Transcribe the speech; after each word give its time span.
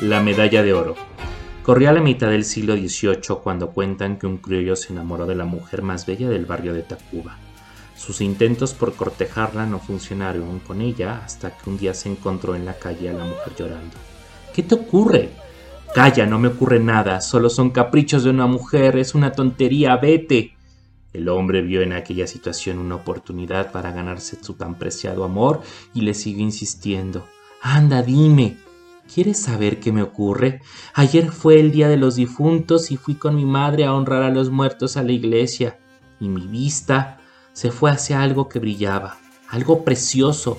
La 0.00 0.20
medalla 0.20 0.62
de 0.62 0.74
oro. 0.74 0.94
Corría 1.62 1.90
la 1.90 2.02
mitad 2.02 2.28
del 2.28 2.44
siglo 2.44 2.76
XVIII 2.76 3.38
cuando 3.42 3.70
cuentan 3.70 4.18
que 4.18 4.26
un 4.26 4.36
criollo 4.36 4.76
se 4.76 4.92
enamoró 4.92 5.24
de 5.24 5.34
la 5.34 5.46
mujer 5.46 5.80
más 5.80 6.04
bella 6.04 6.28
del 6.28 6.44
barrio 6.44 6.74
de 6.74 6.82
Tacuba. 6.82 7.38
Sus 7.96 8.20
intentos 8.20 8.74
por 8.74 8.94
cortejarla 8.94 9.64
no 9.64 9.78
funcionaron 9.78 10.58
con 10.58 10.82
ella 10.82 11.22
hasta 11.24 11.56
que 11.56 11.70
un 11.70 11.78
día 11.78 11.94
se 11.94 12.10
encontró 12.10 12.54
en 12.54 12.66
la 12.66 12.74
calle 12.74 13.08
a 13.08 13.14
la 13.14 13.24
mujer 13.24 13.54
llorando. 13.56 13.96
¿Qué 14.54 14.62
te 14.62 14.74
ocurre? 14.74 15.30
Calla, 15.94 16.26
no 16.26 16.38
me 16.38 16.48
ocurre 16.48 16.78
nada, 16.78 17.22
solo 17.22 17.48
son 17.48 17.70
caprichos 17.70 18.22
de 18.22 18.28
una 18.28 18.46
mujer, 18.46 18.98
es 18.98 19.14
una 19.14 19.32
tontería, 19.32 19.96
vete. 19.96 20.58
El 21.14 21.30
hombre 21.30 21.62
vio 21.62 21.80
en 21.80 21.94
aquella 21.94 22.26
situación 22.26 22.80
una 22.80 22.96
oportunidad 22.96 23.72
para 23.72 23.92
ganarse 23.92 24.36
su 24.44 24.52
tan 24.52 24.74
preciado 24.74 25.24
amor 25.24 25.62
y 25.94 26.02
le 26.02 26.12
siguió 26.12 26.42
insistiendo. 26.42 27.26
Anda, 27.62 28.02
dime, 28.02 28.58
¿Quieres 29.12 29.38
saber 29.38 29.80
qué 29.80 29.92
me 29.92 30.02
ocurre? 30.02 30.60
Ayer 30.92 31.30
fue 31.30 31.60
el 31.60 31.70
día 31.70 31.88
de 31.88 31.96
los 31.96 32.16
difuntos 32.16 32.90
y 32.90 32.96
fui 32.96 33.14
con 33.14 33.36
mi 33.36 33.44
madre 33.44 33.84
a 33.84 33.94
honrar 33.94 34.22
a 34.22 34.30
los 34.30 34.50
muertos 34.50 34.96
a 34.96 35.02
la 35.02 35.12
iglesia, 35.12 35.78
y 36.20 36.28
mi 36.28 36.46
vista 36.46 37.18
se 37.52 37.70
fue 37.70 37.90
hacia 37.90 38.22
algo 38.22 38.48
que 38.48 38.58
brillaba, 38.58 39.16
algo 39.48 39.84
precioso. 39.84 40.58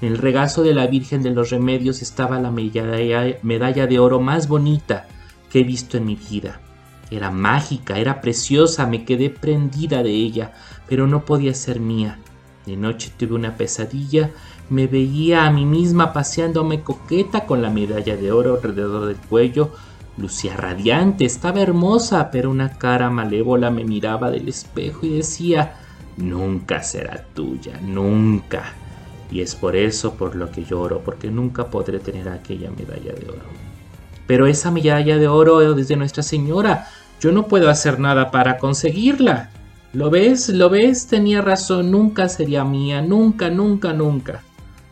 En 0.00 0.12
el 0.12 0.18
regazo 0.18 0.62
de 0.62 0.74
la 0.74 0.86
Virgen 0.86 1.22
de 1.22 1.30
los 1.30 1.50
Remedios 1.50 2.02
estaba 2.02 2.38
la 2.38 2.52
medalla, 2.52 3.86
de 3.86 3.98
oro 3.98 4.20
más 4.20 4.46
bonita 4.46 5.08
que 5.50 5.60
he 5.60 5.64
visto 5.64 5.96
en 5.96 6.04
mi 6.04 6.14
vida. 6.14 6.60
Era 7.10 7.30
mágica, 7.30 7.98
era 7.98 8.20
preciosa, 8.20 8.86
me 8.86 9.04
quedé 9.04 9.30
prendida 9.30 10.02
de 10.02 10.10
ella, 10.10 10.52
pero 10.86 11.06
no 11.06 11.24
podía 11.24 11.54
ser 11.54 11.80
mía. 11.80 12.18
De 12.68 12.76
noche 12.76 13.10
tuve 13.16 13.34
una 13.34 13.56
pesadilla 13.56 14.30
me 14.70 14.86
veía 14.86 15.46
a 15.46 15.50
mí 15.50 15.64
misma 15.64 16.12
paseándome 16.12 16.82
coqueta 16.82 17.46
con 17.46 17.62
la 17.62 17.70
medalla 17.70 18.16
de 18.16 18.30
oro 18.32 18.56
alrededor 18.56 19.06
del 19.06 19.16
cuello. 19.16 19.70
Lucía 20.18 20.56
radiante, 20.56 21.24
estaba 21.24 21.60
hermosa, 21.60 22.30
pero 22.30 22.50
una 22.50 22.72
cara 22.76 23.08
malévola 23.08 23.70
me 23.70 23.84
miraba 23.84 24.30
del 24.30 24.48
espejo 24.48 25.06
y 25.06 25.16
decía, 25.16 25.76
nunca 26.18 26.82
será 26.82 27.24
tuya, 27.34 27.80
nunca. 27.80 28.74
Y 29.30 29.40
es 29.40 29.54
por 29.54 29.74
eso 29.74 30.14
por 30.14 30.34
lo 30.34 30.50
que 30.50 30.64
lloro, 30.64 31.00
porque 31.00 31.30
nunca 31.30 31.66
podré 31.68 32.00
tener 32.00 32.28
aquella 32.28 32.70
medalla 32.70 33.12
de 33.12 33.28
oro. 33.28 33.48
Pero 34.26 34.46
esa 34.46 34.70
medalla 34.70 35.16
de 35.16 35.28
oro 35.28 35.62
es 35.62 35.88
de 35.88 35.96
Nuestra 35.96 36.22
Señora. 36.22 36.88
Yo 37.20 37.32
no 37.32 37.46
puedo 37.46 37.70
hacer 37.70 37.98
nada 37.98 38.30
para 38.30 38.58
conseguirla. 38.58 39.50
¿Lo 39.94 40.10
ves? 40.10 40.50
¿Lo 40.50 40.68
ves? 40.68 41.06
Tenía 41.06 41.40
razón, 41.40 41.90
nunca 41.90 42.28
sería 42.28 42.62
mía, 42.62 43.00
nunca, 43.00 43.48
nunca, 43.48 43.94
nunca. 43.94 44.42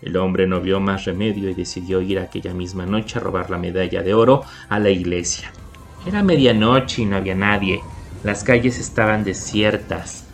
El 0.00 0.16
hombre 0.16 0.46
no 0.46 0.62
vio 0.62 0.80
más 0.80 1.04
remedio 1.04 1.50
y 1.50 1.54
decidió 1.54 2.00
ir 2.00 2.18
aquella 2.18 2.54
misma 2.54 2.86
noche 2.86 3.18
a 3.18 3.20
robar 3.20 3.50
la 3.50 3.58
medalla 3.58 4.02
de 4.02 4.14
oro 4.14 4.44
a 4.70 4.78
la 4.78 4.88
iglesia. 4.88 5.52
Era 6.06 6.22
medianoche 6.22 7.02
y 7.02 7.04
no 7.04 7.16
había 7.16 7.34
nadie. 7.34 7.82
Las 8.24 8.44
calles 8.44 8.78
estaban 8.78 9.24
desiertas, 9.24 10.24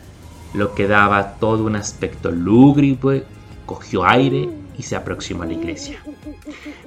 lo 0.55 0.73
que 0.77 0.87
daba 0.87 1.35
todo 1.41 1.65
un 1.65 1.75
aspecto 1.75 2.31
lúgubre. 2.31 3.25
Cogió 3.67 4.05
aire 4.05 4.49
y 4.79 4.83
se 4.83 4.95
aproximó 4.95 5.43
a 5.43 5.47
la 5.47 5.55
iglesia. 5.55 5.99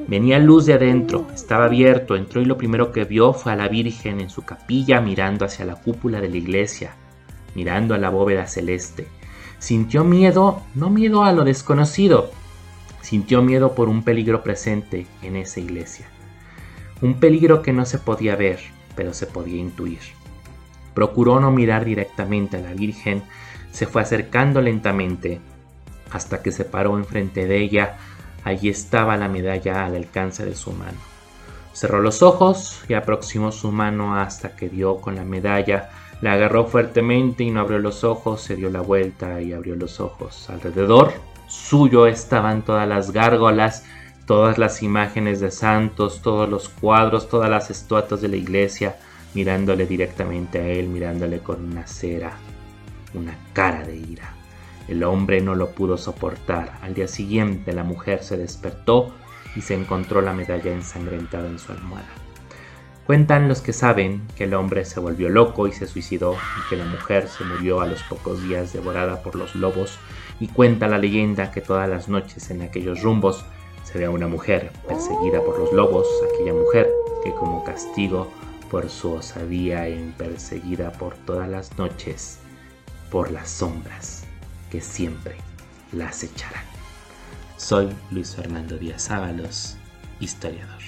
Venía 0.08 0.40
luz 0.40 0.68
de 0.68 0.74
adentro, 0.74 1.28
estaba 1.34 1.66
abierto, 1.66 2.16
entró 2.16 2.40
y 2.40 2.46
lo 2.46 2.58
primero 2.58 2.94
que 2.94 3.04
vio 3.04 3.34
fue 3.34 3.52
a 3.52 3.58
la 3.58 3.68
Virgen 3.68 4.22
en 4.22 4.30
su 4.30 4.44
capilla 4.44 5.02
mirando 5.02 5.44
hacia 5.44 5.66
la 5.66 5.76
cúpula 5.76 6.22
de 6.22 6.30
la 6.30 6.38
iglesia, 6.38 6.96
mirando 7.58 7.94
a 7.94 7.98
la 7.98 8.10
bóveda 8.10 8.48
celeste. 8.48 9.08
Sintió 9.60 10.06
miedo, 10.06 10.62
no 10.76 10.90
miedo 10.90 11.26
a 11.26 11.34
lo 11.34 11.44
desconocido, 11.44 12.32
Sintió 13.08 13.42
miedo 13.42 13.74
por 13.74 13.88
un 13.88 14.04
peligro 14.04 14.44
presente 14.44 15.08
en 15.22 15.38
esa 15.38 15.62
iglesia. 15.62 16.08
Un 17.02 17.22
peligro 17.22 17.62
que 17.62 17.72
no 17.72 17.86
se 17.86 18.00
podía 18.00 18.36
ver, 18.36 18.60
pero 18.98 19.14
se 19.14 19.28
podía 19.28 19.62
intuir. 19.62 20.02
Procuró 20.94 21.40
no 21.40 21.50
mirar 21.50 21.86
directamente 21.86 22.58
a 22.58 22.60
la 22.60 22.74
Virgen, 22.74 23.24
se 23.72 23.86
fue 23.86 24.02
acercando 24.02 24.62
lentamente 24.62 25.40
hasta 26.12 26.42
que 26.42 26.52
se 26.52 26.66
paró 26.66 26.98
enfrente 26.98 27.48
de 27.48 27.62
ella. 27.62 27.96
Allí 28.44 28.68
estaba 28.68 29.16
la 29.16 29.30
medalla 29.30 29.86
al 29.86 29.96
alcance 29.96 30.44
de 30.44 30.56
su 30.56 30.74
mano. 30.74 30.98
Cerró 31.72 32.02
los 32.02 32.22
ojos 32.22 32.82
y 32.90 32.94
aproximó 32.94 33.54
su 33.54 33.72
mano 33.72 34.18
hasta 34.18 34.54
que 34.54 34.68
dio 34.68 34.98
con 34.98 35.16
la 35.16 35.24
medalla. 35.24 35.92
La 36.22 36.34
agarró 36.34 36.66
fuertemente 36.66 37.44
y 37.44 37.52
no 37.52 37.62
abrió 37.62 37.80
los 37.80 38.04
ojos, 38.04 38.42
se 38.42 38.56
dio 38.56 38.70
la 38.70 38.82
vuelta 38.82 39.42
y 39.42 39.54
abrió 39.54 39.76
los 39.76 40.00
ojos. 40.00 40.50
Alrededor 40.50 41.14
suyo 41.48 42.08
estaban 42.08 42.64
todas 42.64 42.88
las 42.88 43.12
gárgolas, 43.12 43.86
todas 44.26 44.58
las 44.58 44.82
imágenes 44.82 45.40
de 45.40 45.52
santos, 45.52 46.22
todos 46.22 46.50
los 46.50 46.70
cuadros, 46.70 47.30
todas 47.30 47.50
las 47.50 47.70
estatuas 47.70 48.20
de 48.22 48.28
la 48.30 48.36
iglesia, 48.36 48.98
mirándole 49.34 49.86
directamente 49.86 50.60
a 50.60 50.68
él, 50.68 50.88
mirándole 50.88 51.40
con 51.40 51.64
una 51.64 51.86
cera, 51.86 52.34
una 53.14 53.38
cara 53.54 53.84
de 53.84 53.96
ira. 53.96 54.34
El 54.88 55.04
hombre 55.04 55.42
no 55.42 55.54
lo 55.54 55.72
pudo 55.72 55.98
soportar. 55.98 56.80
Al 56.82 56.94
día 56.94 57.08
siguiente 57.08 57.74
la 57.74 57.84
mujer 57.84 58.24
se 58.24 58.38
despertó 58.38 59.14
y 59.56 59.62
se 59.62 59.76
encontró 59.76 60.22
la 60.22 60.34
medalla 60.34 60.72
ensangrentada 60.72 61.48
en 61.48 61.60
su 61.60 61.72
almohada. 61.72 62.27
Cuentan 63.08 63.48
los 63.48 63.62
que 63.62 63.72
saben 63.72 64.28
que 64.36 64.44
el 64.44 64.54
hombre 64.54 64.84
se 64.84 65.00
volvió 65.00 65.30
loco 65.30 65.66
y 65.66 65.72
se 65.72 65.88
suicidó 65.88 66.34
y 66.34 66.70
que 66.70 66.76
la 66.76 66.84
mujer 66.84 67.30
se 67.30 67.46
murió 67.46 67.80
a 67.80 67.88
los 67.88 68.04
pocos 68.04 68.44
días 68.44 68.74
devorada 68.74 69.24
por 69.24 69.36
los 69.36 69.56
lobos 69.56 69.98
y 70.42 70.50
cuenta 70.50 70.90
la 70.90 70.98
leyenda 70.98 71.52
que 71.52 71.62
todas 71.62 71.88
las 71.88 72.10
noches 72.10 72.52
en 72.52 72.64
aquellos 72.64 73.04
rumbos 73.04 73.46
se 73.84 73.98
ve 73.98 74.04
a 74.04 74.10
una 74.10 74.28
mujer 74.28 74.74
perseguida 74.90 75.42
por 75.42 75.58
los 75.58 75.72
lobos, 75.72 76.06
aquella 76.34 76.52
mujer 76.52 76.90
que 77.24 77.32
como 77.32 77.64
castigo 77.64 78.30
por 78.70 78.90
su 78.90 79.14
osadía 79.14 79.88
en 79.88 80.12
perseguida 80.12 80.92
por 80.92 81.16
todas 81.16 81.48
las 81.48 81.78
noches 81.78 82.40
por 83.10 83.32
las 83.32 83.50
sombras 83.50 84.26
que 84.70 84.82
siempre 84.82 85.38
la 85.94 86.10
acecharán. 86.10 86.66
Soy 87.56 87.88
Luis 88.12 88.36
Fernando 88.36 88.78
Díaz 88.78 89.10
Ábalos, 89.10 89.78
historiador. 90.20 90.82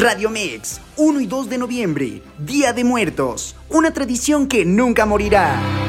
Radio 0.00 0.30
Mix, 0.30 0.80
1 0.96 1.20
y 1.20 1.26
2 1.26 1.50
de 1.50 1.58
noviembre, 1.58 2.22
Día 2.38 2.72
de 2.72 2.84
Muertos, 2.84 3.56
una 3.68 3.92
tradición 3.92 4.46
que 4.46 4.64
nunca 4.64 5.06
morirá. 5.06 5.87